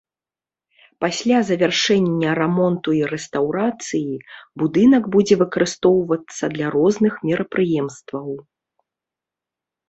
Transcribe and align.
Пасля 1.03 1.39
завяршэння 1.49 2.29
рамонту 2.39 2.89
і 2.99 3.01
рэстаўрацыі, 3.11 4.15
будынак 4.63 5.03
будзе 5.17 5.35
выкарыстоўвацца 5.43 6.43
для 6.55 6.67
розных 6.79 7.13
мерапрыемстваў. 7.29 8.27